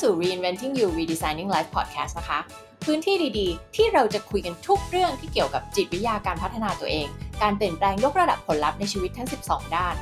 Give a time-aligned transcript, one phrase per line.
[0.00, 2.38] สู่ Reinventing You Redesigning Life Podcast นะคะ
[2.84, 7.08] พื้นที่ดีๆ ที่เราจะคุยกันทุกเรื่องที่เกี่ยวกับจิตวิทยาการพัฒนาตัวเอง
[7.42, 9.96] การเปลี่ยนแปลงยกระดับผลลัพธ์ในชีวิตทั้ง 12 ด้าน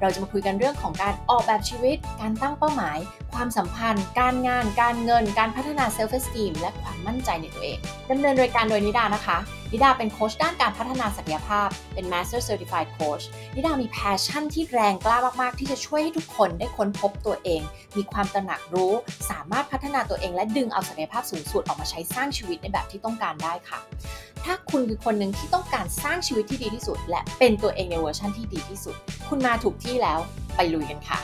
[0.00, 2.98] เราจะมาคุยกันเรื่องของการออกแบบชีวิต การตั้งเป้าหมาย
[3.34, 7.78] ความสัมพันธ์ การงาน การเงิน การพัฒนา self esteem และความมั่นใจในตัวเอง
[8.10, 9.38] ดำเนินรายการโดยนิดานะคะ
[9.72, 13.24] นิดาเป็นโค้ชด้านการพัฒนาศักยภาพ เป็น Master Certified Coach
[13.54, 17.60] นิดามี passion ที่แรงกล้ามากๆ ที่จะช่วยให้ทุกคนได้ค้นพบตัวเอง
[17.96, 18.92] มีความตระหนักรู้
[19.30, 23.80] สามารถพัฒนาตัวเอง และดึงเอาศักยภาพสูงสุดออกมาใช้สร้างชีวิตในแบบที่ต้องการได้ค่ะ
[24.44, 28.96] ถ้าคุณคือคนหนึ่งที่ต้องการสร้างชีวิตที่ดีที่สุด และเป็นตัวเองในเวอร์ชันที่ดีที่สุด
[29.28, 30.18] คุณมาถูกที่แล้ว
[30.56, 31.20] ไปลุยกันค่ะ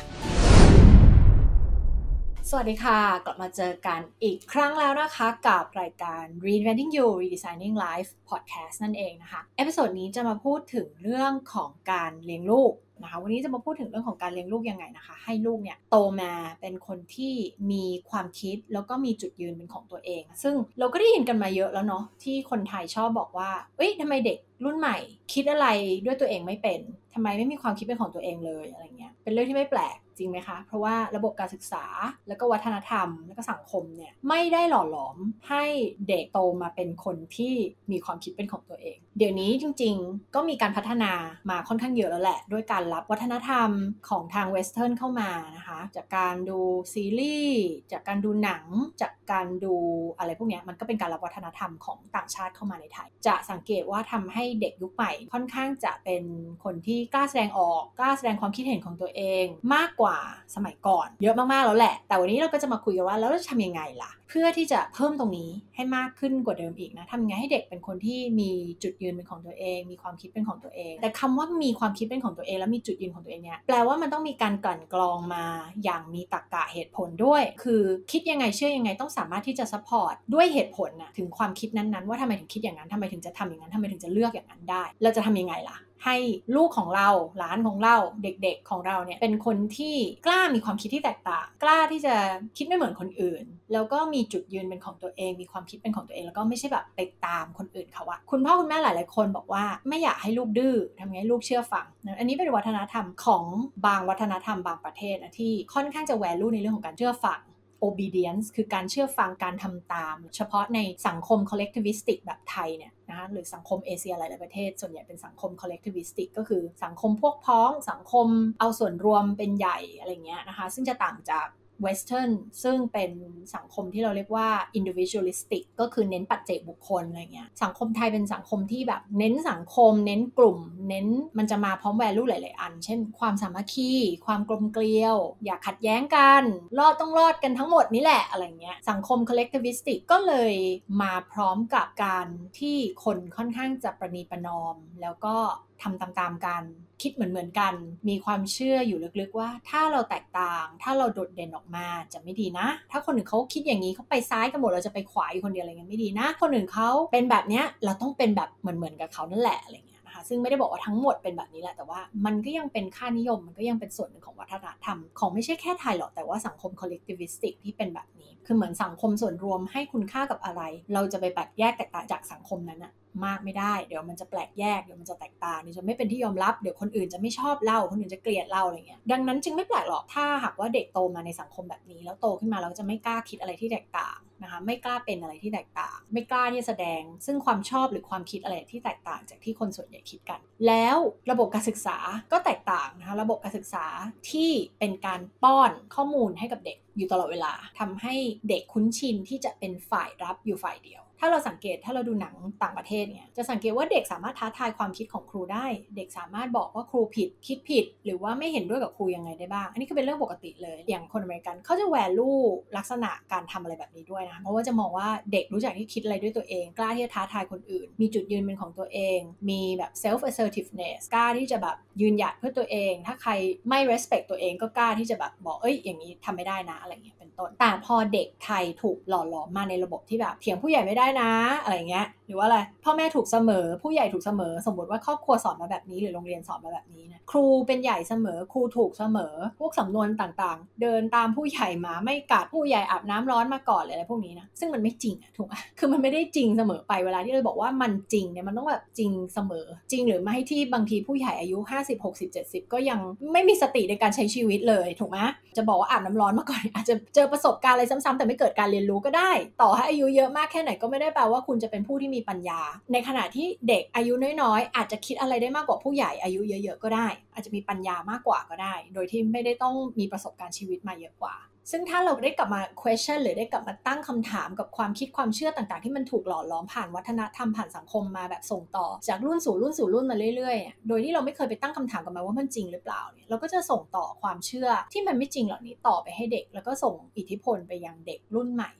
[2.53, 17.33] สวัสดีค่ะ กลับมาเจอกันอีกครั้งแล้วนะคะกับรายการ Reinventing You Redesigning Life Podcast นั่นเองนะคะ episode นี้จะมาพูดถึงเรื่องของการเลี้ยงลูก นะคะวันนี้จะมาพูดถึงเรื่องของการเลี้ยงลูกยังไงนะคะ ให้ลูกเนี่ยโตมาเป็นคนที่
[17.71, 24.97] มีความคิดแล้วก็มีจุดยืนเป็นของตัวเอง ซึ่งเราก็ได้ยินกันมาเยอะแล้วเนาะที่คนไทยชอบบอกว่าเอ้ยทำไมเด็กรุ่นใหม่
[25.33, 25.67] คิดอะไร
[26.05, 26.81] ด้วยตัวเองไม่เป็น
[27.15, 31.85] ทำไมไม่มีความคิดเป็นของตัวเองเลยอะไรเงี้ยเป็นเรื่องที่ไม่แปลก จริงไหมคะ เพราะว่าระบบการศึกษา
[32.29, 35.17] แล้วก็วัฒนธรรม แล้วก็สังคมเนี่ยไม่ได้หล่อหลอม
[35.49, 35.65] ให้
[36.09, 37.55] เด็กโตมาเป็นคนที่
[37.91, 41.13] มีความคิดเป็นของตัวเอง เดี๋ยวนี้จริง ๆ ก็มีการพัฒนา
[41.51, 43.71] มาค่อนข้างเยอะแล้วแหละ ด้วยการรับวัฒนธรรม
[44.09, 46.61] ของทางเวสเทิร์นเข้ามานะคะ จากการดู
[46.95, 48.65] ซีรีส์จากการดูหนัง
[49.03, 49.75] จากการดู
[50.19, 56.23] อะไรพวกนี้มันก็เป็นการรับวัฒนธรรมของต่างชาติเข้ามาในไทย จะสังเกตว่าทำให้เด็กยุคใหม่ค่อนข้างจะเป็น
[56.65, 60.10] คนที่กล้าแสดงออกกล้าแสดงความคิดเห็นของตัวเอง มากกว่า
[60.55, 68.51] สมัยก่อน เยอะมากๆแล้วแหละ แต่วันนี้เราก็จะมาคุยกันว่าแล้วเราจะทำยังไงล่ะ เพื่อที่จะเพิ่มตรงนี้ให้มากขึ้นกว่าเดิมอีกนะทำยังไงให้เด็กเป็นคนที่มี
[68.83, 75.45] จุดยืนเป็นของตัวเอง มีความคิดเป็นของตัวเอง แต่คำว่ามีความคิดเป็นของตัวเอง แล้วมีจุดยืนของตัวเองเนี่ยแปลว่ามันต้องมีการกลั่นกรองมา
[75.85, 86.17] อย่างมีตรรกะเหตุผลด้วย คือคิดยังไงเชื่อยังไงต้องสามารถที่จะ support ด้วยเหตุผลนะถึงความคิดนั้นๆ ว่าทำไมถึงคิดอย่างนั้นทำไมถึงจะทำอย่างนั้นทำไมถึงจะเลือกอย่างนั้นได้ เราจะทำยังไงล่ะ ให้
[86.57, 89.97] ลูกของเราหลานของเราเด็กๆของเราเนี่ยเป็นคนที่
[90.27, 92.15] กล้ามีความคิดที่แตกต่าง กล้าที่จะ
[92.57, 103.45] คิดไม่เหมือนคนอื่น แล้วก็มีจุดยืนเป็นของตัวเอง มีความคิดเป็นของตัวเอง แล้วก็ไม่ใช่แบบไปตามคนอื่นเขาอะคุณพ่อคุณแม่หลายๆคนบอกว่าไม่อยากให้ลูกดื้อทำไงลูกเชื่อฟังนะอันนี้เป็นวัฒนธรรมของ
[103.87, 107.41] บางวัฒนธรรมบางประเทศนะที่ค่อนข้างจะแวลูในเรื่องของการเชื่อฟัง
[107.89, 118.27] obedience คือการเชื่อฟังการทำตาม เฉพาะในสังคม collectivistic แบบไทยเนี่ยนะคะหรือสังคมเอเชียหลายๆประเทศ ส่วนใหญ่เป็นสังคม collectivistic ก็คือสังคมพวกพ้องสังคม
[118.61, 121.47] เอาส่วนรวมเป็นใหญ่อะไรเงี้ยนะคะ ซึ่งจะต่างจาก
[121.85, 122.31] Western
[122.63, 123.11] ซึ่งเป็น
[123.55, 124.49] สังคมที่เราเรียกว่า
[124.79, 130.59] individualistic ก็คือเน้นปัจเจกบุคคลอะไรเงี้ยสังคมไทยเป็นสังคมที่แบบเน้นสังคม เน้นกลุ่ม
[130.89, 131.07] เน้น
[131.39, 133.93] มันจะมาพร้อม value หลาย ๆ อัน เช่น ความสามัคคี
[134.27, 136.43] ความกลมเกลียว อย่าขัดแย้งกัน
[136.79, 140.55] รอดต้องรอดกันทั้งหมดนี่แหละอะไรเงี้ยสังคม collectivistic ก็เลย
[141.03, 142.27] มาพร้อมกับการ
[142.59, 145.37] ที่คนค่อนข้างจะประนีประนอม แล้วก็
[145.83, 146.63] ทำตามๆกัน
[147.03, 147.75] คิดเหมือนๆกัน
[148.09, 170.63] มีความเชื่ออยู่ลึกๆว่า ถ้าเราแตกต่าง ถ้าเราโดดเด่นออกมาจะไม่ดีนะ ถ้าคนอื่นเขาคิดอย่างนี้เขาไปซ้ายกันหมดเราจะไปขวาอยู่คนเดียวอะไรเงี้ยไม่ดีนะ คนอื่นเขาเป็นแบบเนี้ยเราต้องเป็นแบบเหมือนๆกับเขานั่นแหละอะไรเงี้ยนะคะซึ่งไม่ได้บอกว่าทั้งหมดเป็นแบบนี้แหละแต่ว่ามันก็ยังเป็นค่านิยมมันก็ยังเป็นส่วนหนึ่งของวัฒนธรรมของไม่ใช่แค่ไทยหรอกแต่ว่าสังคม collectivistic ที่เป็นแบบนี้ คือเหมือนสังคมส่วนรวมให้คุณค่ากับอะไร
[170.95, 172.93] เราจะไปแบ่งแยกแตกต่างจากสังคมนั้นอะ
[173.25, 190.97] มากไม่ได้ เดี๋ยวมันจะแปลกแยก เดี๋ยวมันจะแตกต่างเดี๋ยวจะไม่เป็นที่ยอมรับ เดี๋ยวคนอื่นจะไม่ชอบเรา คนอื่นจะเกลียดเราอะไรเงี้ย ดังนั้นจึงไม่แปลกหรอก ถ้าหากว่าเด็กโตมาในสังคมแบบนี้ แล้วโตขึ้นมาเราจะไม่กล้าคิดอะไรที่แตกต่างนะคะ ไม่กล้าเป็นอะไรที่แตกต่าง ไม่กล้าที่จะแสดง ซึ่งความชอบหรือความคิดอะไรที่แตกต่างจากที่คนส่วนใหญ่คิดกัน แล้ว
[191.31, 191.97] ระบบการศึกษา
[192.33, 193.87] ก็แตกต่างนะคะ ระบบการศึกษา
[194.31, 198.15] ที่เป็นการป้อนข้อมูลให้กับเด็กอยู่ตลอดเวลาทำให้
[198.49, 205.67] เด็กคุ้นชินที่จะเป็นฝ่ายรับอยู่ฝ่ายเดียว ถ้าเราสังเกตถ้าเราดูหนังต่างประเทศเนี่ยจะสังเกตว่าเด็กสามารถท้าทายความคิดของครูได้
[205.97, 212.31] เด็กสามารถบอกว่าครูผิดคิดผิด หรือว่าไม่เห็นด้วยกับครูยังไงได้บ้าง อันนี้ก็เป็นเรื่องปกติเลย อย่างคนอเมริกันเขาจะแวลู
[212.77, 219.19] ลักษณะการทำอะไรแบบนี้ด้วยนะเพราะว่าจะมองว่าเด็กรู้จักที่คิดอะไรด้วยตัวเอง กล้าที่จะท้าทายคนอื่น มีจุดยืนเป็นของตัวเอง
[219.51, 223.33] มีแบบ self assertiveness กล้าที่จะแบบยืนหยัดเพื่อตัวเอง ถ้าใคร
[223.69, 231.31] ไม่ respect ตัวเองก็กล้าที่จะแบบบอกเอ้ยอย่างนี้ทำไม่ได้นะอะไรเงี้ยเป็นต้น แต่พอเด็กไทยถูกหล่อหลอมมาในระบบที่แบบเถียงผู้ใหญ่ไม่ได้นะ
[231.63, 252.99] อะไรเงี้ยหรือว่าอะไรพ่อแม่ถูกเสมอ ผู้ใหญ่ถูกเสมอ สมมติว่าครอบครัวสอนมาแบบนี้หรือโรงเรียนสอนมาแบบนี้นะครูเป็นใหญ่เสมอครูถูกเสมอ พวกสำนวนต่างๆ เดินตามผู้ใหญ่มาไม่กัดผู้ใหญ่อาบน้ำร้อนมาก่อนเลยอะไรพวกนี้นะซึ่งมันไม่จริงอะถูกไหมคือมันไม่ได้จริงเสมอไปเวลาที่เราบอกว่ามันจริงเนี่ยมันต้องแบบจริงเสมอ จริงหรือไม่ที่บางทีผู้ใหญ่อายุ 50 60 70 ก็ยัง
[253.33, 255.19] ไม่มีสติในการใช้ชีวิตเลยถูกไหม
[255.57, 259.31] จะบอกว่าอาบน้ำร้อนมาก่อนอาจจะเจอประสบการณ์อะไรซ้ำๆแต่ไม่เกิดการเรียนรู้ก็ได้
[259.63, 262.61] ต่อให้อายุเยอะมากแค่ไหนก็ไม่ได้แปลว่าคุณจะเป็นผู้ที่มีปัญญา
[262.93, 264.13] ในขณะที่เด็กอายุ
[264.43, 271.37] น้อยๆ อาจจะคิดอะไรได้มากกว่าผู้ใหญ่อายุเยอะๆก็ได้ อาจจะมีปัญญามากกว่าก็ได้ โดยที่ไม่ได้ต้องมีประสบการณ์ชีวิตมาเยอะกว่า
[271.71, 288.71] ซึ่งถ้าเราได้กลับมา question หรือได้กลับมาตั้งคำถามกับความคิดความเชื่อต่างๆ ที่มันถูกหล่อหลอมผ่านวัฒนธรรมผ่านสังคมมาแบบส่งต่อ จากรุ่นสู่รุ่นสู่รุ่นมาเรื่อยๆ โดยที่เราไม่เคยไปตั้งคำถามกับมันว่ามันจริงหรือเปล่าเนี่ยเราก็จะส่งต่อความเชื่อที่มันไม่จริงเหล่านี้ต่อไปให้เด็ก แล้วก็ส่งอิทธิพลไปยังเด็กรุ่นใหม่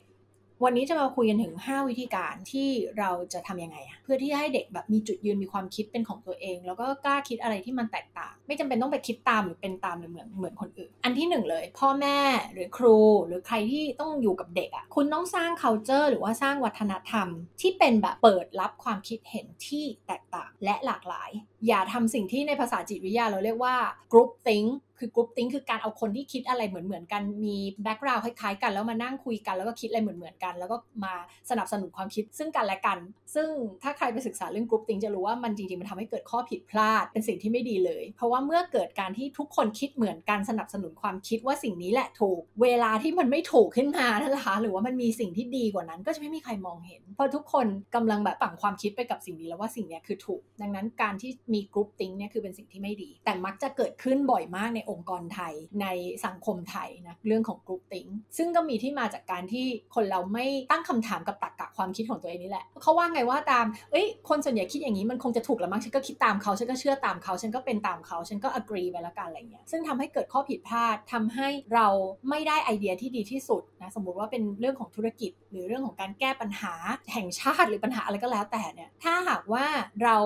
[0.65, 2.69] วันนี้จะมาคุยกันถึง 5 วิธีการที่
[2.99, 12.19] เราจะทำยังไงอะเพื่อที่ให้เด็กแบบมีจุดยืนมีความคิดเป็นของตัวเอง แล้วก็กล้าคิดอะไรที่มันแตกต่าง ไม่จำเป็นต้องไปคิดตามหรือเป็นตามหรือเหมือนเหมือนคนอื่น อันที่หนึ่งเลย พ่อแม่
[12.53, 17.29] หรือครูหรือใครที่ต้องอยู่กับเด็กอะคุณต้องสร้าง culture หรือว่าสร้างวัฒนธรรม
[17.61, 21.31] ที่เป็นแบบเปิดรับความคิดเห็นที่แตกต่างและหลากหลาย
[21.67, 23.77] อย่าทำสิ่งที่ในภาษาจิตวิทยาเราเรียกว่า
[24.13, 24.69] group think
[25.01, 31.15] คือกรุ๊ปติ้งคือการเอาคนที่คิดอะไรเหมือนเหมือนกันมีbackground คล้ายๆกันแล้วมานั่งคุยกันแล้วก็คิดอะไรเหมือนเหมือนกัน แล้วก็มา
[31.51, 32.99] สนับสนุนความคิดซึ่งกันและกัน
[33.35, 33.49] ซึ่ง
[33.83, 55.87] ถ้าใครไปศึกษาเรื่อง groupthink จะรู้ว่ามันจริงๆ มันทำให้เกิดข้อผิดพลาดเป็นสิ่งที่ไม่ดีเลย เพราะว่าเมื่อเกิดการที่ทุกคนคิดเหมือนกันสนับสนุนความคิดว่าสิ่งนี้แหละถูก เวลาที่มันไม่ถูกขึ้นมานั่นแหละคะหรือว่ามันมีสิ่งที่ดีกว่านั้น ก็จะไม่มีใครมองเห็น เพราะทุกคนกำลังแบบฝังความคิดไปกับสิ่งนี้แล้วว่าสิ่งนี้คือถูก ดังนั้นการที่มี groupthink เนี่ยคือเป็นสิ่งที่ไม่ดี แต่มักจะเกิดขึ้นบ่อยมากในองค์กรไทยใน
[56.27, 58.07] สังคมไทยนะเรื่องของกรุ๊ปติง
[58.37, 71.87] ซึ่งก็มีที่มาจากการที่คนเราไม่ตั้งคำถามกับตรรกะความคิดของตัวเองนี่แหละเขาว่าไงว่าตาม เอ้ย คนส่วนใหญ่คิดอย่างนี้มันคงจะถูกแล้วมั้ง ฉันก็คิดตามเขา ฉันก็เชื่อตามเขา ฉันก็เป็นตามเขา ฉันก็ agree ไปแล้วกันอะไรเงี้ย ซึ่งทำให้เกิดข้อผิดพลาดทำให้เรา
[72.29, 76.75] ไม่ได้ไอเดียที่ดีที่สุดนะ สมมุติว่าเป็นเรื่องของธุรกิจหรือเรื่องของการแก้ปัญหา
[77.13, 79.67] แห่งชาติหรือปัญหาอะไรก็แล้วแต่เนี่ยถ้าหากว่า
[80.05, 80.17] เรา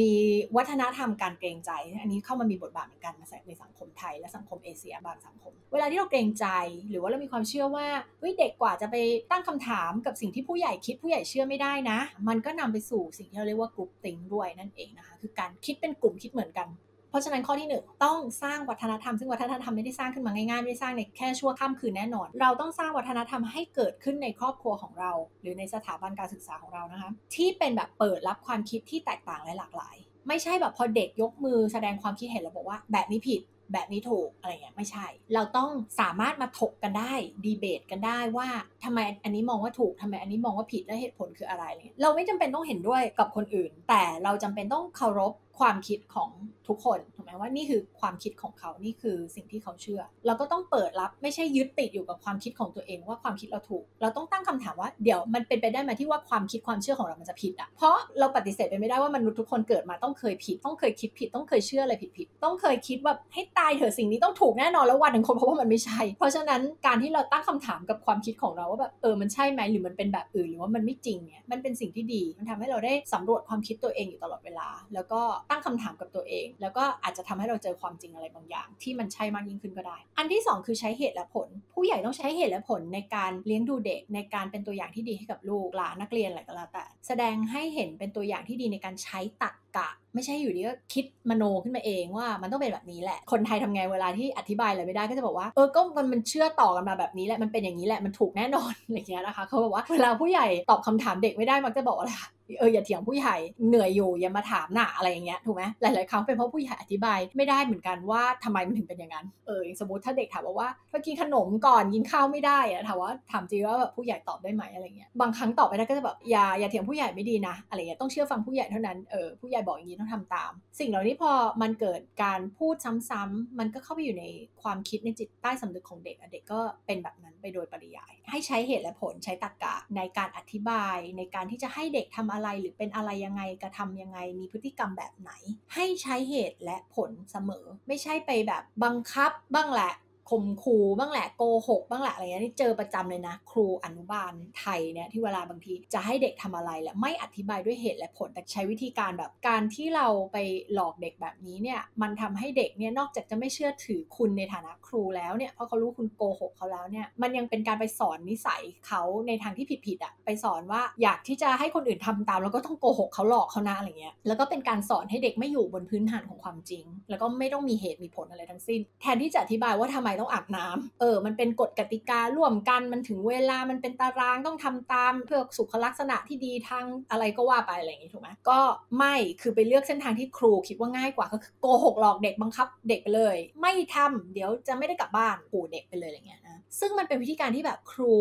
[0.00, 0.14] มี
[0.56, 3.14] วัฒนธรรมการเกรงใจ อันนี้เข้ามามีบทบาทเหมือนกัน
[3.46, 6.46] ในสังคมไทยและสังคมเอเชียบางสังคม เวลาที่เราเกรงใจ
[6.90, 7.86] หรือว่าเรามีความเชื่อว่า
[8.18, 8.96] เฮ้ยเด็กกว่าจะไป
[9.30, 11.98] ตั้งคำถามกับสิ่งที่ผู้ใหญ่คิดผู้ใหญ่เชื่อไม่ได้นะ
[12.28, 16.68] มันก็นำไปสู่สิ่งที่เราเรียกว่ากลุ่มติงด้วยนั่นเองนะคะคือการคิดเป็นกลุ่มคิดเหมือนกัน
[17.14, 25.12] ราะฉะนั้นข้อที่ 1 ต้องสร้างวัฒนธรรม ซึ่งวัฒนธรรมไม่ได้สร้างขึ้นมาง่ายๆไม่ได้สร้างในแค่ชั่วข้ามคืนแน่นอน เราต้องสร้างวัฒนธรรมให้เกิดขึ้นในครอบครัวของเรา
[25.42, 29.96] หรือในสถาบันการศึกษาของเรานะคะที่เป็นแบบเปิดรับความคิดที่แตกต่างและหลากหลาย
[30.28, 35.70] ไม่ใช่แบบพอเด็กยกมือแสดงความคิดเห็นแล้วบอกว่า แบบนี้ผิดแบบนี้ถูกอะไรเงี้ยไม่ใช่ เราต้อง
[36.00, 37.12] สามารถมาถกกันได้
[37.44, 38.48] ดีเบตกันได้ว่า
[38.84, 46.30] ทำไมอันนี้มองว่าถูกทำไมอันนี้มองว่าผิดและเหตุผลคืออะไรเนี่ยเราไม่จำเป็นต้องเห็นด้วยกับคนอื่น แต่เราจำเป็นต้องเคารพ ความคิดของ
[46.68, 75.20] ทุกคนถูกไหมว่านี่คือความคิดของเขานี่คือสิ่งที่เขาเชื่อ เราก็ต้องเปิดรับไม่ใช่ยึดติดอยู่กับความคิดของตัวเองว่าความคิดเราถูก เราต้องตั้งคำถามว่าเดี๋ยวมันเป็นไปได้ไหมที่ว่าความคิดความเชื่อของเรามันจะผิดอะเพราะเราปฏิเสธไปไม่ได้ว่ามนุษย์ทุกคนเกิดมาต้องเคยผิด ต้องเคยคิดผิด ต้องเคยเชื่ออะไรผิดๆต้องเคยคิดว่าให้ตายเถอะสิ่งนี้ต้องถูกแน่นอนแล้ววันหนึ่งคนเพราะว่ามันไม่ใช่ เพราะฉะนั้นการที่เราตั้งคำถามกับความคิดของเราว่าแบบเออมันใช่ไหมหรือมันเป็นแบบอื่นหรือว่ามันไม่จริงเนี่ยมันเป็นสิ่งที่ดีมันทำให้เราได้สำรวจความคิดตัวเองอยู่ตลอดเวลา แล้วก็
[75.50, 102.12] ตั้งคำถามกับตัวเอง แล้วก็อาจจะทำให้เราเจอความจริงอะไรบางอย่าง ที่มันใช่มากยิ่งขึ้นก็ได้ อันที่ 2 คือใช้เหตุและผล ผู้ใหญ่ต้องใช้เหตุและผลในการเลี้ยงดูเด็กในการเป็นตัวอย่างที่ดีให้กับลูกหลานนักเรียนอะไรก็แล้วแต่ แสดงให้เห็นเป็นตัวอย่างที่ดีในการใช้ตัด กะ ไม่ใช่อยู่ดีก็คิดมโนขึ้นมาเองว่ามันต้องเป็นแบบนี้แหละ คนไทยทำไงเวลาที่อธิบายอะไรไม่ได้ก็จะบอกว่าเออก็มันมันเชื่อต่อกันมาแบบนี้แหละมันเป็นอย่างนี้แหละมันถูกแน่นอนอะไรอย่างเงี้ยนะคะเขาบอกว่าเวลาผู้ใหญ่ตอบคำถามเด็กไม่ได้มักจะบอกอะไร
[102.58, 103.36] เอออย่าเถียงผู้ใหญ่
[103.68, 110.68] เหนื่อยอยู่อย่ามาถามหน่ะอะไรอย่างเงี้ยถูกไหมหลาย ๆ ครั้งเป็นเพราะผู้ใหญ่อธิบายไม่ได้เหมือนกันว่าทำไมมันถึงเป็นอย่างนั้นเออสมมติถ้าเด็กถามว่าว่า
[111.06, 122.74] กินขนมก่อนกินข้าวไม่ได้อะถามว่าถามจริงว่าแบบผู้ใหญ่ตอบได้ไหมอะไรเงี้ยบางครั้งตอบไม่ได้ก็จะแบบอย่าอย่าเถียงผู้ใหญ่ไม่ดีนะอะไรเงี้ยต้องเชื่อฟังผู้ใหญ่เท่านั้นเออผู้ใหญ่บอกอย่างนี้ต้องทำตาม สิ่งเหล่านี้พอมันเกิดการพูด
[123.10, 124.24] ซ้ำๆมันก็เข้าไปอยู่ใน
[124.62, 135.30] ความคิดในจิตใต้สำนึกของเด็กเด็กก็เป็นแบบนั้นไปโดยปริยาย ให้ใช้เหตุและผลใช้ตรรกะในการอธิบายในการที่จะให้เด็กทำอะไรหรือเป็นอะไรยังไงกระทำยังไงมีพฤติกรรมแบบไหน
[135.74, 139.92] ให้ใช้เหตุและผลเสมอ ไม่ใช่ไปแบบบังคับบ้างแหละ
[140.30, 150.36] ข่มขู่บ้างแหละโกหกบ้างแหละอะไรเงี้ยนี่เจอประจำเลยนะ ครูอนุบาลไทยเนี่ยที่เวลาบางทีจะให้เด็กทำอะไรและไม่อธิบายด้วยเหตุและผลแต่ใช้วิธีการแบบการที่เราไป
[150.74, 178.58] หลอกเด็กแบบนี้เนี่ยมันทำให้เด็กเนี่ยนอกจากจะไม่เชื่อถือคุณในฐานะครูแล้วเนี่ยเพราะเขารู้คุณโกหกเขาแล้วเนี่ยมันยังเป็นการไปสอนนิสัยเขาในทางที่ผิดๆอะ่ะไปสอนว่าอยากที่จะให้คนอื่นทำตาม แล้วก็ต้องโกหกเขาหลอกเขานะอะไรเงี้ยแล้วก็เป็นการสอนให้เด็กไม่อยู่บนพื้นฐานของความจริง แล้วก็ไม่ต้องมีเหตุมีผลอะไรทั้งสิ้น แทนที่จะอธิบายว่าทำไมต้องอาบน้ำเออ มันเป็นกฎกติการ่วมกันมันถึงเวลามันเป็นตารางต้องทำตามเพื่อสุขลักษณะที่ดีทางอะไรก็ว่าไปอะไรอย่างงี้ถูกไหมก็
[178.98, 186.43] ไม่คือไปเลือกเส้นทางที่ครูคิดว่าง่ายกว่าก็คือโกหกหลอกเด็กบังคับ เด็กไปเลย ไม่ทำเดี๋ยวจะไม่ได้กลับบ้านปู่เด็กไปเลยอะไรเงี้ยนะ
[186.80, 188.14] ซึ่งมันเป็นวิธีการที่แบบครู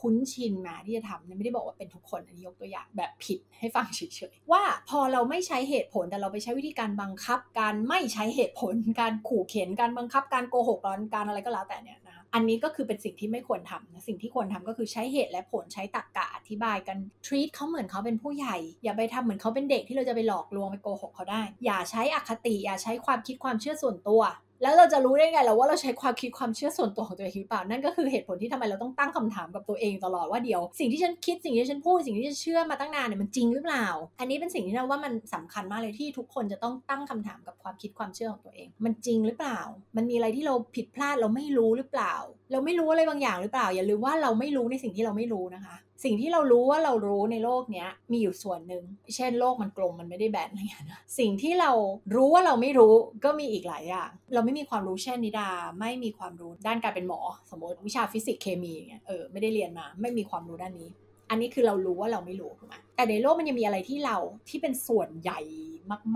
[0.00, 4.00] คุ้นชินมาที่จะทำไม่ได้บอกว่าเป็นทุกคนอันนี้ยกตัวอย่างแบบผิดให้ฟังเฉ
[4.32, 24.22] ยๆว่าพอเราไม่ใช้เหตุผลแต่เราไปใช้วิธีการบังคับ การไม่ใช้เหตุผล การขู่เข็นการบังคับ การโกหกล้อการอะไรก็แล้วแต่เนี่ยนะอันนี้ก็คือเป็นสิ่งที่ไม่ควรทำนะสิ่งที่ควรทำก็คือใช้เหตุและผลใช้ตรรกกะอธิบายกัน treat เขาเหมือนเขาเป็นผู้ใหญ่ อย่าไปทำเหมือนเขาเป็นเด็กที่เราจะไปหลอกลวงไปโกหกเขาได้ อย่าใช้อคติอย่าใช้ความคิดความเชื่อส่วนตัว
[24.62, 33.86] แล้วเราจะรู้ได้ไงเราว่าเราใช้ความคิดความเชื่อส่วนตัวของตัวเองหรือเปล่า นั่นก็คือเหตุผลที่ทำไมเราต้องตั้งคำถามกับตัวเองตลอดว่าเดี๋ยว สิ่งที่ฉันคิดสิ่งที่ฉันพูดสิ่งที่ฉันเชื่อมาตั้งนานเนี่ยมันจริงหรือเปล่า
[34.20, 39.60] อันนี้เป็นสิ่งที่เราว่ามันสำคัญมากเลยที่ทุกคนจะต้องตั้งคำถามกับความคิดความเชื่อของตัวเอง มันจริงหรือเปล่า
[39.96, 42.14] มันมีอะไรที่เราผิดพลาดเราไม่รู้หรือเปล่า
[42.52, 51.70] เราไม่รู้อะไรบางอย่างหรือเปล่า อย่าลืมว่าเราไม่รู้ในสิ่งที่เราไม่รู้นะคะ สิ่งที่เรารู้ว่าเรารู้ในโลกเนี้ยมีอยู่ส่วนหนึ่งเช่นโลกมันกลมมันไม่ได้แบนอะไรอย่างเงี้ยนะสิ่งที่เรา
[52.14, 55.48] รู้ว่าเราไม่รู้ก็มีอีกหลายอย่าง เราไม่มีความรู้เช่นนิดา
[55.80, 60.88] ไม่มีความรู้ด้านการเป็นหมอ สมมติวิชาฟิสิกส์เคมีอย่างเงี้ยเออไม่ได้เรียนมา ไม่มีความรู้ด้านนี้
[61.30, 64.16] อันนี้คือเรารู้ว่าเราไม่รู้ถูกไหมแต่ในโลกมันยังมีอะไรที่เรา
[64.48, 65.40] ที่เป็นส่วนใหญ่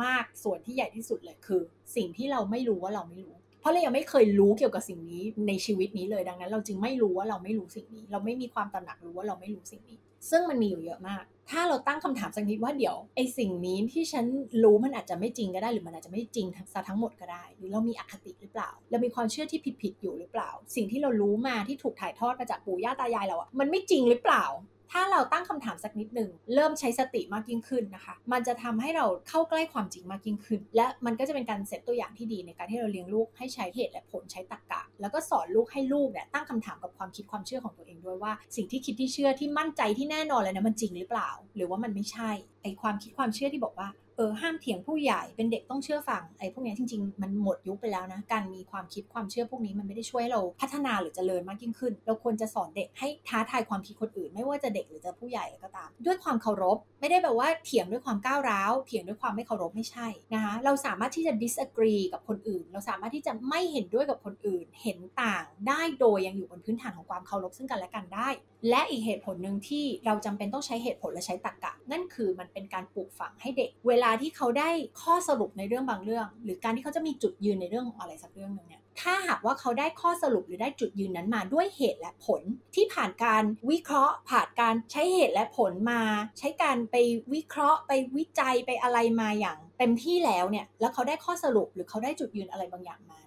[0.02, 1.60] มาก ๆ ส่วนที่ใหญ่ที่สุดเลยคือ
[1.96, 9.98] สิ่งที่เราไม่รู้ว่าเราไม่รู้ เพราะเรายังไม่เคยรู้เกี่ยวกับสิ่งนี้ในชีวิตนี้เลยดังนั้น เราจึงไม่รู้ว่าเราไม่รู้สิ่งนี้ เราไม่มีความตระหนักรู้ว่าเราไม่รู้สิ่งนี้
[10.30, 14.24] ซึ่งมันมีอยู่เยอะมาก ถ้าเราตั้งคำถามสักนิดว่าเดี๋ยวไอ้สิ่งนี้ที่ฉัน
[14.64, 24.44] รู้มันอาจจะไม่จริงก็ได้หรือมันอาจจะไม่จริงซะทั้งหมดก็ได้ หรือเรามีอคติหรือเปล่าเรามีความเชื่อที่ผิดๆอยู่หรือเปล่า สิ่งที่เรารู้มาที่ถูกถ่ายทอดมาจากปู่ย่าตายายเราอะมันไม่จริงหรือเปล่า
[24.92, 42.30] ถ้าเราตั้งคำถามสักนิดหนึ่งเริ่มใช้สติมากยิ่งขึ้นนะคะ มันจะทำให้เราเข้าใกล้ความจริงมากยิ่งขึ้น และมันก็จะเป็นการเซตตัวอย่างที่ดีในการที่เราเลี้ยงลูกให้ใช้เหตุและผลใช้ตรรกกะ แล้วก็สอนลูกให้ลูกเนี่ยตั้งคำถามกับความคิดความเชื่อของตัวเองด้วยว่า สิ่งที่คิดที่เชื่อที่มั่นใจที่แน่นอนเลยนะมันจริงหรือเปล่า หรือว่ามันไม่ใช่
[42.62, 68.28] ไอความคิดความเชื่อที่บอกว่า เออห้ามเถียงผู้ใหญ่เป็นเด็กต้องเชื่อฟังไอ้พวกนี้จริง ๆ มันหมดยุคไปแล้วนะ การมีความคิดความเชื่อพวกนี้มันไม่ได้ช่วยเราพัฒนาหรือเจริญมากยิ่งขึ้น เราควรจะสอนเด็กให้ท้าทายความคิดคนอื่น ไม่ว่าจะเด็กหรือจะผู้ใหญ่ก็ตาม ด้วยความเคารพ ไม่ได้แบบว่าเถียงด้วยความก้าวร้าวเถียงด้วยความไม่เคารพไม่ใช่นะคะเราสามารถที่จะ disagree กับคนอื่น เราสามารถที่จะไม่เห็นด้วยกับคนอื่น เห็นต่างได้โดยยังอยู่บนพื้นฐานของความเคารพซึ่งกันและกันได้
[68.70, 74.70] และอีกเหตุผลหนึ่งที่เราจำเป็นต้องใช้เหตุผลและใช้ตรรกะ นั่นคือมันเป็นการปลูกฝังให้เด็กเวลลาที่เขาได้
[75.02, 82.42] ข้อสรุปในเรื่องบางเรื่อง หรือการที่เขาจะมีจุดยืนในเรื่องอะไรสักเรื่องหนึ่งเนี่ยถ้าหากว่าเขาได้ข้อสรุปหรือได้จุดยืนนั้นมาด้วยเหตุและผล
[82.74, 86.02] ที่ผ่านการวิเคราะห์ ผ่านการใช้เหตุและผลมา
[86.38, 86.96] ใช้การไป
[87.34, 93.18] วิเคราะห์ ไปวิจัยไปอะไรมาอย่างเต็มที่แล้วเนี่ยแล้วเขาได้ข้อสรุปหรือเขาได้จุดยืนอะไรบางอย่างมา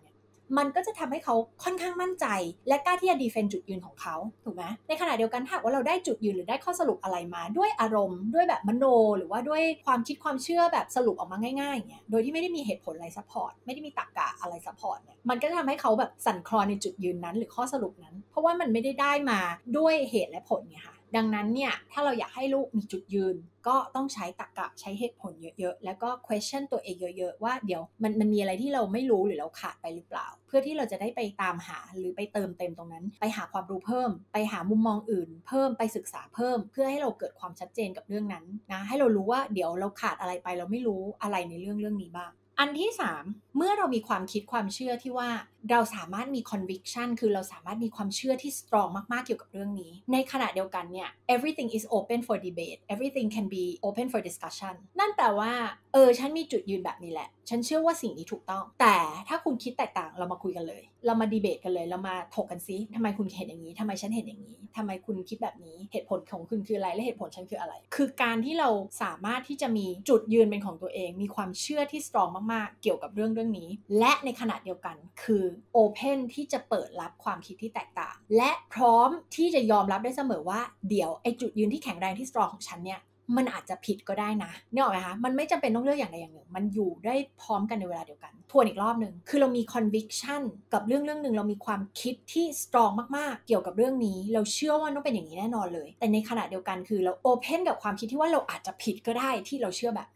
[0.58, 2.26] มันก็จะทำให้เขาค่อนข้างมั่นใจ
[2.68, 8.86] และกล้าที่จะ defend จุดยืนของเขาถูกไหมในขณะเดียวกันถ้าว่าเราได้จุดยืนหรือได้ข้อสรุปอะไรมา ด้วยอารมณ์ ด้วยแบบมโน
[9.18, 19.40] หรือว่าด้วยความคิดความเชื่อแบบสรุปออกมาง่ายๆอย่างเนี่ยโดยที่ไม่ได้มีเหตุผลอะไร support ไม่ได้มีตรรกะอะไร support เนี่ยมันก็จะทำให้เขาแบบสั่นคลอนในจุดยืนนั้น หรือข้อสรุปนั้น เพราะว่ามันไม่ได้ได้มา
[19.78, 23.36] ด้วยเหตุและผลไงคะ ดังนั้นเนี่ยถ้าเราอยากให้ลูกมีจุดยืน
[23.68, 42.92] ก็ต้องใช้ตรรกะใช้เหตุผลเยอะๆ แล้วก็ question ตัวเองเยอะๆ ว่าเดี๋ยวมันมันมีอะไรที่เราไม่รู้หรือเราขาดไปหรือเปล่า เพื่อที่เราจะได้ไปตามหาหรือไปเติมเต็มตรงนั้น ไปหาความรู้เพิ่ม ไปหามุมมองอื่น เพิ่มไปศึกษาเพิ่ม เพื่อให้เราเกิดความชัดเจนกับเรื่องนั้นนะให้เรารู้ว่าเดี๋ยวเราขาดอะไรไปเราไม่รู้อะไรในเรื่องเรื่องนี้บ้าง อันที่
[43.24, 45.30] 3 เมื่อเรามีความคิดความเชื่อที่ว่า
[45.72, 53.66] เราสามารถมี conviction คือเราสามารถมีความเชื่อที่ strong มาก ๆ เกี่ยวกับเรื่องนี้ ในขณะเดียวกันเนี่ย everything is open for debate everything can be
[53.88, 55.52] open for discussion นั่นแปลว่า
[55.94, 58.98] เออ ฉันมีจุดยืนแบบนี้แหละ ฉันเชื่อว่าสิ่งนี้ถูกต้อง แต่
[59.28, 68.70] ถ้าคุณคิดแตกต่างเรามาคุยกันเลย เรามาดีเบตกันเลย เรามาถกกันซิทำไมคุณเห็นอย่างนี้ทำไมฉันเห็นอย่างนี้ทำไมคุณคิดแบบนี้ เหตุผลของคุณคืออะไร และเหตุผลฉันคืออะไร คือการที่เรา
[69.04, 75.44] สามารถที่จะมีจุดยืนเป็นของตัวเอง มีความเชื่อที่ strong มากๆ เกี่ยวกับเรื่องเรื่องนี้ และในขณะเดียวกันคือ
[75.76, 80.60] open ที่จะเปิดรับความคิดที่แตกต่าง และพร้อมที่จะยอมรับได้เสมอว่า
[80.90, 83.02] เดี๋ยวไอจุดยืนที่แข็งแรงที่ strong ของฉันเนี่ย
[83.38, 90.42] มันอาจจะผิดก็ได้นะเนี่ยหรอไหมคะ มันไม่จำเป็นต้องเลือกอย่างใดอย่างหนึ่ง มันอยู่ได้พร้อมกันในเวลาเดียวกัน ทวนอีกรอบหนึ่ง คือเรามี conviction
[90.74, 100.08] กับเรื่องเรื่องหนึ่งเรามีความคิดที่ strong มากๆ เกี่ยวกับเรื่องนี้ เราเชื่อว่าต้องเป็นอย่างนี้แน่นอนเลย แต่ในขณะเดียวกันคือเรา open กับความคิดที่ว่าเราอาจจะผิดก็ได้ที่เราเชื่อแบบ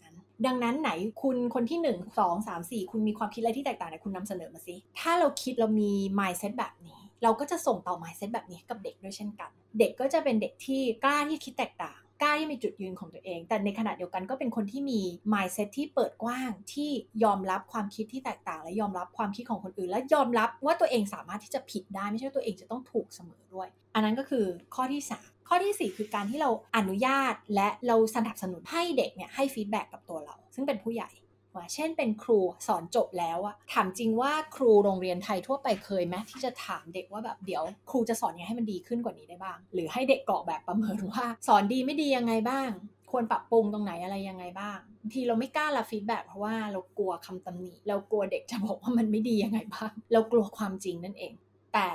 [0.46, 0.92] ดังนั้นไหน
[1.22, 15.02] คุณคนที่ 1 2 3 4 คุณมีความคิดอะไรที่แตกต่างไหนคุณนำเสนอมาสิ ถ้าเราคิดเรามี mindset แบบนี้ เราก็จะส่งต่อ mindset แบบนี้กับเด็กด้วยเช่นกัน เด็กก็จะเป็นเด็กที่กล้าที่คิดแตกต่างกล้าที่มีจุดยืนของตัวเอง แต่ในขณะเดียวกันก็เป็นคนที่มี
[15.34, 16.90] mindset ที่เปิดกว้าง ที่
[17.24, 31.10] ยอมรับความคิดที่แตกต่าง และยอมรับความคิดของคนอื่น และยอมรับว่าตัวเองสามารถที่จะผิดได้ไม่ใช่ตัวเองจะต้องถูกเสมอด้วย อันนั้นก็คือข้อที่ 3 ข้อที่ 4 คือการที่เราอนุญาตและเราสนับสนุนให้เด็กเนี่ยให้ฟีดแบ็กกับตัวเรา ซึ่งเป็นผู้ใหญ่
[31.56, 42.70] ว่าเช่นเป็นครูสอนจบแล้วอะถามจริงว่าครูโรงเรียนไทยทั่วไปเคยไหมที่จะถามเด็กว่าแบบเดี๋ยวครูจะสอนยังไงให้มันดีขึ้นกว่านี้ได้บ้าง หรือให้เด็กกรอกแบบประเมินว่า สอนดีไม่ดียังไงบ้าง
[43.12, 44.78] ควรปรับปรุงตรงไหนอะไรยังไงบ้าง
[45.14, 51.34] ทีเราไม่กล้ารับฟีดแบ็เพราะว่าเรากลัวคำตำหนิเรากลัวเด็กจะบอกว่ามันไม่ดียังไงบ้าง เรากลัวความจริงนั่นเอง
[51.74, 51.88] แต่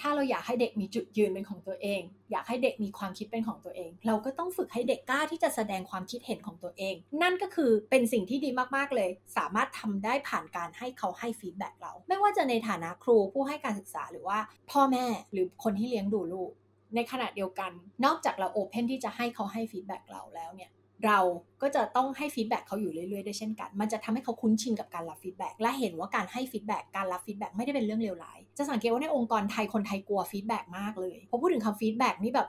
[0.00, 2.00] ถ้าเราอยากให้เด็กมีจุดยืนเป็นของตัวเอง
[2.30, 14.38] อยากให้เด็กมีความคิดเป็นของตัวเอง เราก็ต้องฝึกให้เด็กกล้าที่จะแสดงความคิดเห็นของตัวเอง นั่นก็คือเป็นสิ่งที่ดีมากๆเลย สามารถทำได้ผ่านการให้เขาให้ feedback เรา ไม่ว่าจะในฐานะครูผู้ให้การศึกษาหรือว่า
[14.70, 16.50] พ่อแม่หรือคนที่เลี้ยงดูลูก
[16.94, 17.70] ในขณะเดียวกัน
[18.04, 20.70] นอกจากเรา open ที่จะให้เขาให้ feedback เราแล้วเนี่ย
[21.06, 21.18] เรา
[21.62, 32.48] ก็จะต้องให้ feedback เขาอยู่เรื่อยๆด้วยเช่นกัน มันจะทำให้เขาคุ้นชินกับการรับ feedback และเห็นว่าการให้ feedback การรับ feedback ไม่ได้เป็นเรื่องเลวร้าย จะสังเกตว่าในองค์กรไทยคนไทยกลัว feedback มากเลยพอพูดถึงคำ feedback นี่แบบ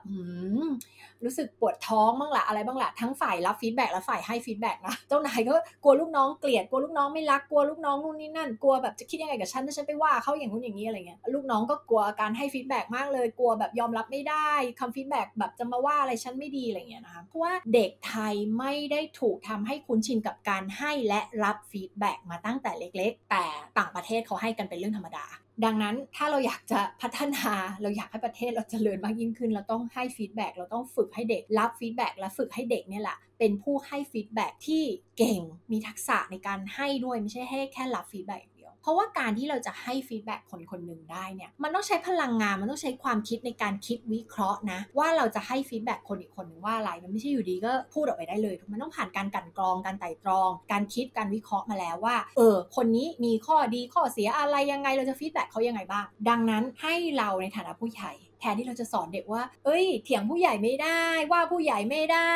[1.26, 23.46] รู้สึกปวดท้องบ้างละอะไรบ้างละทั้งฝ่ายรับ feedback และฝ่ายให้ feedback นะเจ้านายก็กลัวลูกน้องเกลียดกลัวลูกน้องไม่รักกลัวลูกน้องนู่นนี่นั่นกลัวแบบจะคิดยังไงกับฉันถ้าฉันไปว่าเขาอย่างนู้นอย่างนี้อะไรเงี้ยลูกน้องก็กลัวการให้ feedback มากเลย กลัวแบบยอมรับไม่ได้คำ feedback แบบจะมาว่าอะไรฉันไม่ดีอะไรเงี้ยนะคะเพราะว่าเด็กไทยไม่ได้ถูกทำให้คุ้นชินกับการให้และรับ feedback มาตั้งแต่เล็ก ๆ แต่
[23.80, 25.26] ต่างประเทศเขาให้กันเป็นเรื่องธรรมดา
[25.66, 34.84] ดังนั้นถ้าเราอยากจะพัฒนาเราอยากให้ประเทศเราเจริญมากยิ่งขึ้น เราต้องให้ feedback เราต้องฝึกให้เด็กรับ feedback และฝึกให้เด็กเนี่ยแหละเป็นผู้ให้ feedback ที่
[35.18, 38.42] เก่งมีทักษะในการให้ด้วยไม่ใช่ให้แค่รับ feedback
[38.82, 61.04] เพราะว่าการที่เราจะให้ feedback คนคนหนึ่งได้เนี่ยมันต้องใช้พลังงานมันต้องใช้ความคิดในการคิดวิเคราะห์นะ ว่าเราจะให้ feedback คนอีกคนหนึ่งว่าอะไรมันไม่ใช่อยู่ดีๆก็พูดออกไปได้เลยมันต้องผ่านการกลั่นกรองการไตร่ตรอง การคิดการวิเคราะห์มาแล้วว่า เออ คนนี้มีข้อดีข้อเสียอะไรยังไงเราจะ feedback เขายังไงบ้าง ดังนั้นให้เราในฐานะผู้ใหญ่ แทนที่เราจะสอนเด็กว่า เอ้ย เถียงผู้ใหญ่ไม่ได้
[61.32, 62.34] ว่าผู้ใหญ่ไม่ได้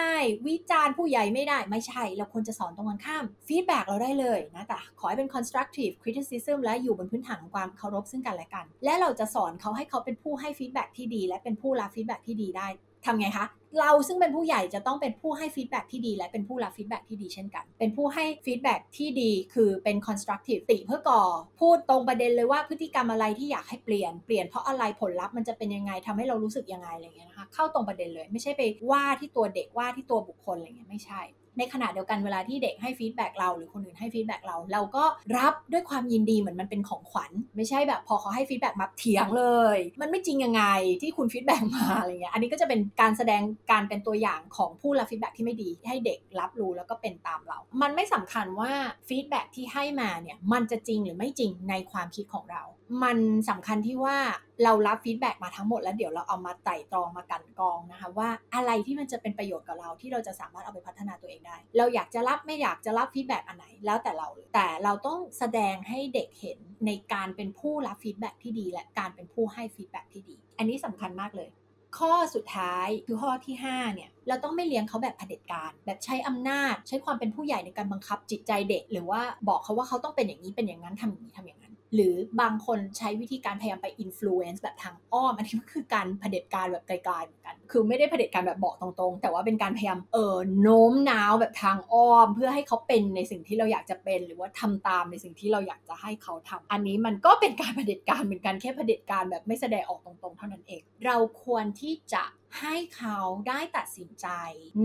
[0.47, 12.67] วิจารณ์ผู้ใหญ่ไม่ได้ ไม่ใช่ เราควรจะสอนตรงกันข้าม feedback เราได้เลยนะแต่ขอให้เป็น constructive criticism และอยู่บนพื้นฐานของความเคารพซึ่งกันและกัน และเราจะสอนเขาให้เขาเป็นผู้ให้ feedback ที่ดี และเป็นผู้รับ feedback ที่ดีได้
[13.05, 13.45] ทำไงคะ
[13.79, 21.21] เราซึ่งเป็นผู้ใหญ่จะต้องเป็นผู้ให้ feedback ที่ดี และเป็นผู้รับ feedback ที่ดีเช่นกัน เป็นผู้ให้ feedback ที่ดีคือเป็น constructive ติเพื่อก่อ
[21.59, 28.61] พูดตรงประเด็นเลยว่าพฤติกรรมอะไรที่อยากให้เปลี่ยน เปลี่ยนเพราะอะไรผลลัพธ์มันจะเป็นยังไงทำให้เรารู้สึกยังไงอะไรเงี้ยนะคะ เข้าตรงประเด็นเลย ไม่ใช่ไป
[28.91, 31.21] ว่าที่ตัวเด็กว่าที่ตัวบุคคลอะไรเงี้ยไม่ใช่
[31.57, 35.03] ในขณะเดียวกันเวลาที่เด็กให้ feedback เราหรือคนอื่นให้ feedback เรา เราก็
[35.37, 40.63] รับด้วยความยินดีเหมือนมันเป็นของขวัญ ไม่ใช่แบบพอเขาให้ feedback มาเถียงเลย มันไม่จริงยังไง
[41.01, 48.71] ที่คุณ feedback มาอะไรเงี้ยอันนี้ก็จะเป็นการแสดงการเป็นตัวอย่างของผู้รับ feedback ที่ไม่ดีให้เด็กรับรู้แล้วก็เป็นตามเรา มันไม่สำคัญว่า
[49.07, 52.63] feedback ที่ให้มาเนี่ยมันจะจริงหรือไม่จริงในความคิดของเรา
[53.03, 53.17] มัน
[53.49, 54.17] สำคัญที่ว่า
[54.63, 71.49] เรารับ feedback มาทั้งหมดแล้วเดี๋ยวเราเอามาไตร่ตรองมากลั่นกรองนะคะว่าอะไรที่มันจะเป็นประโยชน์กับเราที่เราจะสามารถเอาไปพัฒนาตัวเองได้ เราอยากจะรับไม่อยากจะรับ feedback อันไหนแล้วแต่เราแต่เราต้องแสดงให้เด็กเห็นในการเป็นผู้รับ feedback ที่ดีและการเป็นผู้ให้ feedback ที่ดี อันนี้สำคัญมากเลย
[71.97, 81.62] ข้อสุดท้ายคือข้อที่5เนี่ยเราต้องไม่เลี้ยงเขาแบบเผด็จการ แบบใช้อำนาจ ใช้ความเป็นผู้ใหญ่ในการบังคับจิตใจเด็ก หรือว่าบอกเขาว่าเขาต้องเป็นอย่างนี้เป็นอย่างนั้นทำอย่างนี้ทำอย่างนั้น
[81.93, 102.23] หรือบางคนใช้วิธีการพยายามไป influence แบบทางอ้อมอันนี้ก็คือการเผด็จการแบบกลายๆเหมือนกัน คือไม่ได้เผด็จการแบบบอกตรงๆ แต่ว่าเป็นการพยายามเออโน้มน้าวแบบทางอ้อม เพื่อให้เขาเป็นในสิ่งที่เราอยากจะเป็น หรือว่าทำตามในสิ่งที่เราอยากจะให้เขาทำอันนี้มันก็เป็นการเผด็จการเหมือนกันแค่เผด็จการแบบไม่แสดงออกตรงๆ เท่านั้นเอง เราควรที่จะ
[102.59, 104.27] ให้เขาได้ตัดสินใจ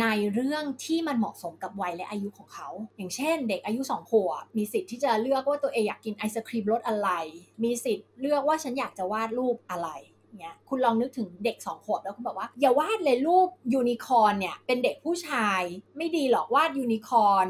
[0.01, 7.11] ในเรื่องที่มันเหมาะสมกับวัยและอายุของเขา อย่างเช่น เด็กอายุ2ขวบมีสิทธิ์ที่จะเลือกว่าตัวเองอยากกินไอศครีมรสอะไร
[7.63, 9.89] มีสิทธิ์เลือกว่าฉันอยากจะวาดรูปอะไร
[10.41, 15.61] เงี้ยคุณลองนึกถึงเด็ก2ขวบแล้วคุณบอกว่า อย่าวาดเลยรูปยูนิคอร์นเนี่ยเป็นเด็กผู้ชาย
[15.97, 17.47] ไม่ดีหรอกวาดยูนิคอร์น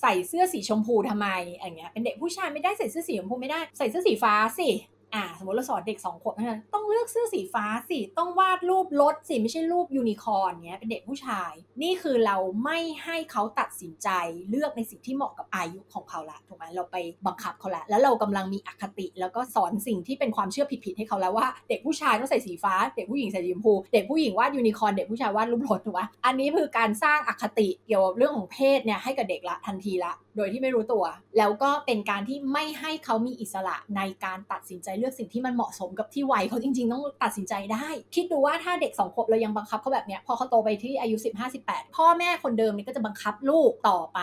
[0.00, 1.28] ใส่เสื้อสีชมพูทำไม
[1.60, 4.68] อย่างเงี้ยเป็นเด็กผู้ชายไม่ได้ใส่เสื้อสีชมพูไม่ได้ใส่เสื้อสีฟ้าสิ
[5.14, 14.08] อ่าสมมติเราสอนเด็ก2ขวบนะต้องเลือกเสื้อสีฟ้าสิต้องวาดรูปรถสิไม่ใช่รูปยูนิคอร์นเงี้ยเป็นเด็กผู้ชาย นี่คือเราไม่ให้เขาตัดสินใจ
[14.50, 16.96] เลือกในสิ่งที่เหมาะกับอายุของเขาละถูกไหมเราไป
[17.26, 31.04] บังคับเขาละแล้วเรากำลังมีอคติ แล้วก็สอนสิ่งที่เป็นความเชื่อผิดๆให้เขาแล้วว่าเด็กผู้ชายต้องใส่สีฟ้า เด็กผู้หญิงใส่สีชมพูเด็กผู้หญิงวาดยูนิคอร์นเด็กผู้ชายวาดรูปรถถูกไหมอันนี้คือการสร้างอคติเกี่ยวกับเรื่องของเพศเนี่ยให้กับเด็กละทันทีละโดยที่ไม่รู้ตัว
[31.38, 41.16] แล้วก็เป็นการที่ไม่ให้เขามีอิสระในการตัดสินใจเลือกสิ่งที่มันเหมาะสมกับที่วัยเขาจริง ๆ ต้องตัดสินใจได้ คิดดูว่าถ้าเด็กสองขวบเรายังบังคับเขาแบบเนี้ยพอเขาโตไปที่อายุ
[41.56, 44.20] 15-18 พ่อแม่คนเดิมนี่ก็จะบังคับลูกต่อไป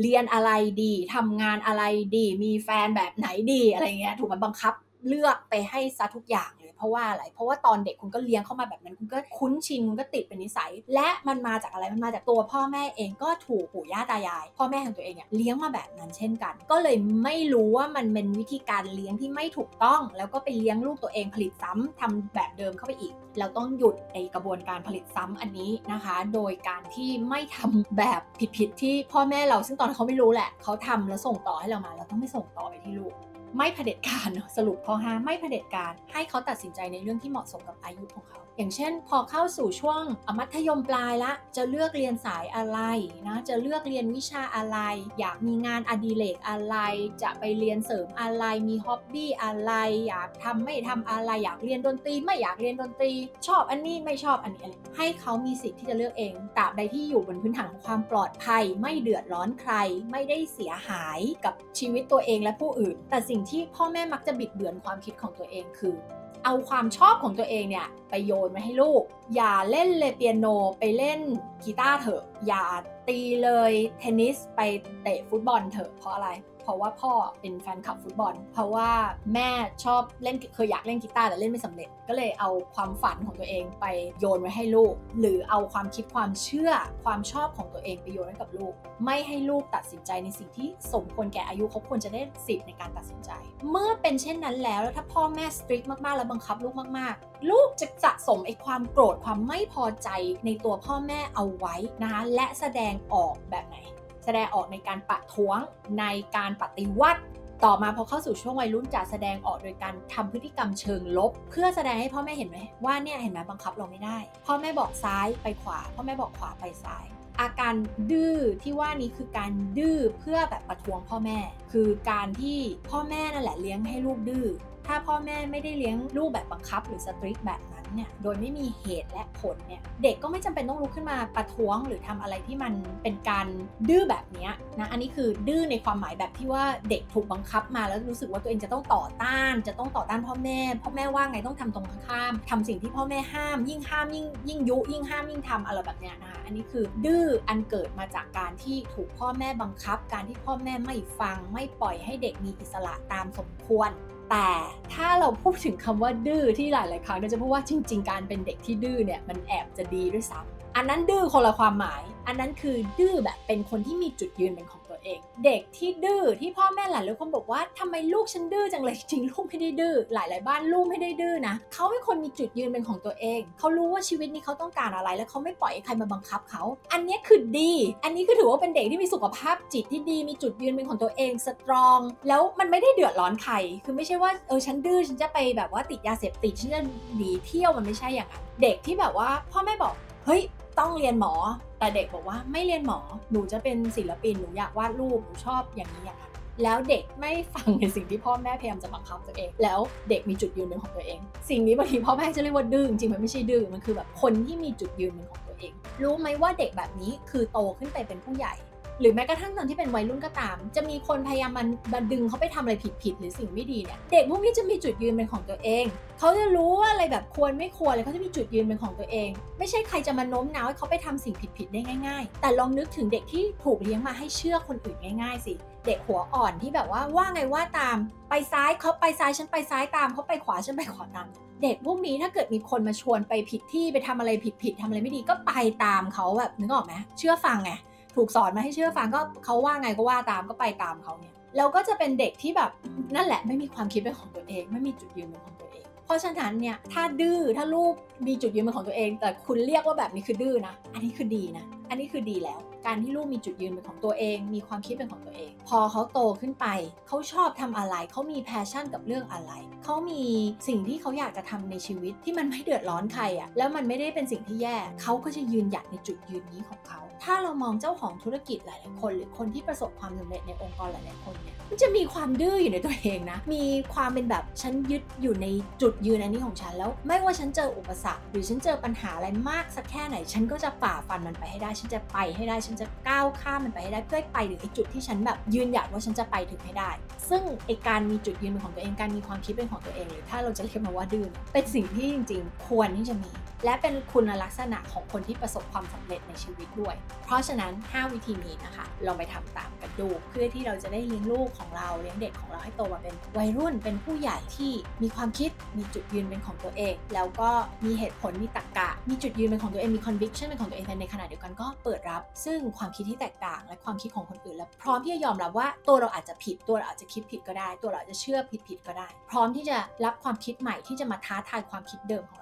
[0.00, 0.50] เรียนอะไร
[0.82, 1.82] ดีทำงานอะไร
[2.16, 4.74] ดี มีแฟนแบบไหนดีอะไรเงี้ยถูกมันบังคับ
[5.08, 6.50] เลือกไปให้ซะทุกอย่าง
[6.82, 28.20] เพราะว่าอะไร เพราะว่าตอนเด็กคุณก็เลี้ยงเข้ามาแบบนั้นคุณก็คุ้นชินคุณก็ติดเป็นนิสัย และมันมาจากอะไรมันมาจากตัวพ่อแม่เองก็ถูกปู่ย่าตายาย พ่อแม่ของตัวเองเนี่ยเลี้ยงมาแบบนั้นเช่นกัน ก็เลยไม่รู้ว่ามันเป็นวิธีการเลี้ยงที่ไม่ถูกต้อง แล้วก็ไปเลี้ยงลูกตัวเองผลิตซ้ำทำแบบเดิมเข้าไปอีก เราต้องหยุดในกระบวนการผลิตซ้ำอันนี้นะคะ โดยการที่ไม่ทำแบบ
[28.56, 33.14] ผิดๆที่พ่อแม่เราซึ่งตอนเขาไม่รู้แหละเขาทำแล้วส่งต่อให้เรามา เราต้องไม่ส่งต่อไปที่ลูก
[33.56, 40.02] ไม่เผด็จการสรุปข้อห้าไม่เผด็จการให้เขาตัดสินใจในเรื่องที่เหมาะสมกับอายุของเขา อย่างเช่นพอเข้าสู่ช่วง
[40.38, 42.78] มัธยมปลายละ จะเลือกเรียนสายอะไร
[43.26, 44.78] นะจะเลือกเรียนวิชาอะไร
[45.18, 46.76] อยากมีงานอดิเรกอะไร
[47.22, 49.72] จะไปเรียนเสริมอะไรมีฮ็อบบี้อะไร
[50.08, 53.12] อยากทำไม่ทำอะไร อยากเรียนดนตรีไม่อยากเรียนดนตรี
[53.46, 59.74] ชอบอันนี้ไม่ชอบอันนี้อะไรให้เขามีสิทธิ์ที่จะเลือกเองตราบใดที่อยู่บนพื้นฐานของความปลอดภัย ไม่เดือดร้อนใคร
[60.10, 65.96] ไม่ได้เสียหายกับชีวิตตัวเองและผู้อื่น แต่สิ่งที่พ่อแม่มักจะบิดเบือนความคิดของตัวเองคือ
[66.44, 69.02] เอาความชอบของตัวเองเนี่ยไปโยนมาให้ลูก
[69.34, 70.46] อย่าเล่นเลยเปียโน
[70.78, 71.20] ไปเล่น
[71.64, 72.64] กีตาร์เถอะ อย่า
[73.08, 74.60] ตีเลยเทนนิสไป
[75.02, 76.28] เตะฟุตบอลเถอะเพราะอะไร
[76.62, 78.90] เพราะว่าพ่อเป็นแฟนคลับฟุตบอล เพราะว่า
[79.34, 79.50] แม่
[79.84, 83.86] ชอบเล่นเคยอยากเล่นกีตาร์แต่เล่นไม่สำเร็จ ก็เลยเอาความฝันของตัวเองไป
[84.20, 86.70] โยนไว้ให้ลูก หรือเอาความคิดความเชื่อ
[87.04, 88.72] ความชอบของตัวเองไปโยนให้กับลูก
[89.04, 93.30] ไม่ให้ลูกตัดสินใจในสิ่งที่สมควรแก่อายุเขาควรจะได้สิทธิ์ในการตัดสินใจ
[93.70, 100.08] เมื่อเป็นเช่นนั้นแล้วแล้วถ้าพ่อแม่สตรีทมากๆแล้วบังคับลูกมากๆ ลูกจะสะสมไอ้ความโกรธความไม่พอใจ
[100.44, 103.76] ในตัวพ่อแม่เอาไว้นะคะและแสดงออกแบบไหน
[104.24, 105.58] แสดงออกในการปะท้วง
[106.00, 106.04] ใน
[106.36, 107.22] การปฏิวัติ
[107.64, 117.04] ต่อมาพอเข้าสู่ช่วงวัยรุ่นจะแสดงออกโดยการทำพฤติกรรมเชิงลบ เพื่อแสดงให้พ่อแม่เห็นไหมว่าเนี่ยเห็นไหมบังคับเราไม่ได้ พ่อแม่บอกซ้ายไปขวา พ่อแม่บอกขวาไปซ้าย
[117.40, 117.74] อาการ
[118.10, 121.38] ดื้อที่ว่านี้คือการดื้อเพื่อแบบประท้วงพ่อแม่
[121.72, 122.58] คือการที่
[122.90, 124.46] พ่อแม่นั่นแหละเลี้ยงให้ลูกดื้อ
[124.86, 127.60] ถ้าพ่อแม่ไม่ได้เลี้ยงลูกแบบบังคับหรือสตริกแบบ
[127.94, 133.46] เนี่ยโดยไม่มีเหตุและผลเนี่ยเด็กก็ไม่จำเป็นต้องลุกขึ้นมาประท้วงหรือทำอะไรที่มันเป็นการ
[133.88, 153.90] ดื้อแบบนี้นะอันนี้คือดื้อในความหมายแบบที่ว่าเด็กถูกบังคับมาแล้วรู้สึกว่าตัวเองจะต้องต่อต้าน จะต้องต่อต้านพ่อแม่พ่อแม่ว่าไงต้องทำตรงข้ามทำสิ่งที่พ่อแม่ห้าม ยิ่งห้ามยิ่งยิ่งยุยิ่งห้ามยิ่งทำอะไรแบบเนี้ยนะคะอันนี้คือดื้ออันเกิดมาจากการที่ถูกพ่อแม่บังคับ การที่พ่อแม่ไม่ฟังไม่ปล่อยให้เด็กมีอิสระตามสมควร
[154.34, 154.50] แต่
[154.94, 176.62] ถ้าเราพูดถึงคำว่าดื้อที่หลาย ๆ ครั้งเราจะพูดว่าจริง ๆ การเป็นเด็กที่ดื้อเนี่ยมันแอบจะดีด้วยซ้ำอันนั้นดื้อคนละความหมาย อันนั้นคือดื้อแบบเป็นคนที่มีจุดยืนเป็นของ เอง เด็กที่ดื้อที่พ่อแม่หลายๆคนบอกว่าทำไมลูกฉันดื้อจังเลยจริงลูกไม่ได้ดื้อหลายๆบ้านลูกไม่ได้ดื้อนะเขาเป็นคนมีจุดยืนเป็นของตัวเอง เขารู้ว่าชีวิตนี้เขาต้องการอะไร แล้วเขาไม่ปล่อยให้ใครมาบังคับเขา
[176.92, 177.72] อันนี้คือดี
[178.04, 186.80] อันนี้คือถือว่าเป็นเด็กที่มีสุขภาพจิตที่ดีมีจุดยืนเป็นของตัวเองสตรอง แล้วมันไม่ได้เดือดร้อนใครคือไม่ใช่ว่าเออฉันดื้อฉันจะไปแบบว่าติดยาเสพติดฉันจะ
[187.16, 189.94] หนีเที่ยวมันไม่ใช่อย่างนั้นเด็กที่แบบว่าพ่อแม่บอก
[190.26, 190.42] เฮ้ย
[190.78, 191.32] ต้องเรียนหมอ
[191.78, 192.98] แต่เด็กบอกว่าไม่เรียนหมอ
[193.30, 196.32] หนูจะเป็นศิลปิน หนูอยากวาดรูป หนูชอบอย่างนี้อย่างนั้น
[196.62, 201.18] แล้วเด็กไม่ฟังในสิ่งที่พ่อแม่พยายามจะบังคับตัวเอง แล้วเด็กมีจุดยืนเป็นของตัวเอง
[201.50, 208.54] สิ่งนี้บางทีพ่อแม่จะเรียกว่าดื้อจริงมันไม่ใช่ดื้อ มันคือแบบคนที่มีจุดยืนเป็นของตัวเอง รู้ไหมว่าเด็กแบบนี้คือโตขึ้นไปเป็นผู้ใหญ่
[209.02, 215.84] หรือแม้กระทั่งตอนที่เป็นวัยรุ่นก็ตาม จะมีคนพยายามมันมาดึงเขาไปทำอะไรผิดๆหรือสิ่งไม่ดีเนี่ยเด็กพวกนี้จะมีจุดยืนเป็นของตัวเอง
[216.18, 225.54] เขาจะรู้ว่าอะไรแบบควรไม่ควรเลยเขาจะมีจุดยืนเป็นของตัวเอง ไม่ใช่ใครจะมาโน้มน้าวให้เขาไปทำสิ่งผิดๆได้ง่าย ๆ แต่ลองนึกถึงเด็กที่ถูกเลี้ยงมาให้เชื่อคนอื่นง่าย ๆ สิ
[225.86, 227.96] เด็กหัวอ่อนที่แบบว่าว่าไงว่าตาม
[228.30, 231.28] ไปซ้ายเขาไปซ้ายฉันไปซ้ายตามเขาไปขวาฉันไปขวาตาม
[231.62, 234.30] เด็กพวกนี้ถ้าเกิดมีคนมาชวนไปผิดที่ไปทำอะไร
[234.62, 235.52] ผิดๆทำอะไรไม่ดีก็ไป
[235.84, 237.72] ตามเขาแบบนึกออกไหมเชื่อฟังไง
[238.16, 242.70] ถูกสอนมาให้เชื่อฟังก็เขาว่าไงก็ว่าตามก็ไปตามเขาเนี่ยแล้วก็จะเป็นเด็กที่แบบ
[243.14, 247.92] นั่นแหละไม่มีความคิดเป็นของตัวเอง ไม่มีจุดยืนเป็นของตัวเอง เพราะฉะนั้นเนี่ยถ้าดื้อถ้าลูก
[248.26, 256.66] มีจุดยืนเป็นของตัวเอง แต่คุณเรียกว่าแบบนี้คือดื้อนะ อันนี้คือดีนะ อันนี้คือดีแล้ว การที่ลูกมีจุดยืนเป็นของตัวเอง มีความคิดเป็นของตัวเอง พอเขาโตขึ้นไป
[257.08, 259.52] เขาชอบทำอะไร เขามี passion กับเรื่องอะไร
[259.84, 260.22] เขามี
[260.68, 273.64] สิ่งที่เขาอยากจะทำในชีวิตที่มันไม่เดือดร้อนใครอะ่ะแล้วมันไม่ได้เป็นสิ่งที่แย่ เขาก็จะยืนหยัดในจุดยืนนี้ของเขา ถ้าเรามองเจ้าของธุรกิจหลายๆคน หรือคนที่ประสบความสำเร็จในองค์กรหลายๆคนเนี่ยมันจะมีความดื้ออยู่ในตัวเองนะ มี
[273.94, 275.46] ความเป็นแบบฉันยึดอยู่ใน
[275.82, 286.90] จุดยืนอันนี้ของฉันแล้ว ไม่ว่าฉันเจออุปสรรค หรือฉันเจอปัญหาอะไรมากสักแค่ไหน ฉันก็จะฝ่าฟันมันไปให้ได้ ฉันจะไปให้ได้ฉันจะก้าวข้ามมันไปให้ได้เพื่อไปถึงไอ้จุดที่ฉันแบบยืนหยัดว่าฉันจะไปถึงให้ได้
[287.30, 293.30] ซึ่งไอ้การมีจุดยืนเป็นของตัวเองการมีความคิดเป็นของตัวเองหรือถ้าเราจะเรียกมันว่าดื้อเป็นสิ่งที่จริง ๆ ควรที่จะมี
[293.64, 296.94] และเป็นคุณลักษณะของคนที่ประสบความสำเร็จในชีวิตด้วย
[297.24, 304.72] เพราะฉะนั้น 5 วิธีนี้นะคะลองไปทำตามกันดู เพื่อที่เราจะได้เลี้ยงลูกของเราเลี้ยงเด็กของเราให้โตมาเป็นวัยรุ่นเป็นผู้ใหญ่ที่
[305.02, 307.50] มีความคิดมีจุดยืนเป็นของตัวเอง แล้วก็
[307.84, 322.41] มีเหตุผลมีตรรกะ มีจุดยืนเป็นของตัวเองมี conviction เป็นของตัวเองแต่ในขณะเดียวกันก็เปิดรับ ซึ่งความคิดที่แตกต่าง และความคิดของคนอื่นและพร้อมที่จะยอมรับว่าตัวเราอาจจะผิดตัวเราอาจจะคิดผิดก็ได้ ตัวเราอาจจะเชื่อผิดผิดก็ได้ พร้อมที่จะรับความคิดใหม่ที่จะมาท้าทายความคิดเดิมขอ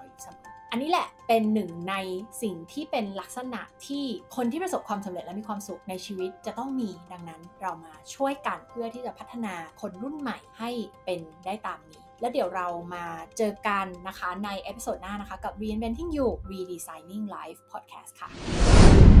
[0.73, 1.95] อันนี้แหละเป็นหนึ่งใน
[2.41, 4.05] สิ่งที่เป็นลักษณะที่
[4.35, 10.71] คนที่ประสบความสำเร็จและมีความสุขในชีวิตจะต้องมีดังนั้นเรามาช่วยกันเพื่อที่จะพัฒนาคนรุ่นใหม่ให้
[11.05, 13.05] เป็นได้ตามนี้ แล้วเดี๋ยวเรามา
[13.37, 19.20] เจอกันนะคะในเอพิโซดหน้านะคะกับ Reinventing You Redesigning Life Podcast ค่ะ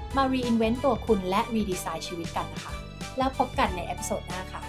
[0.17, 2.73] มา re-invent ตัวคุณและ re-design ชีวิตกันนะคะ
[3.17, 4.61] แล้วพบกันในเอพิโซดหน้าค่ะ